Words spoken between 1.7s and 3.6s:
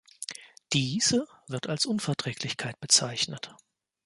Unverträglichkeit bezeichnet.